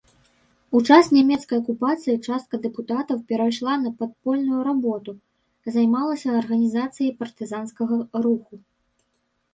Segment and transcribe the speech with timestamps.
[0.77, 5.11] У час нямецкай акупацыі частка дэпутатаў перайшла на падпольную работу,
[5.77, 7.95] займалася арганізацыяй партызанскага
[8.29, 8.53] руху.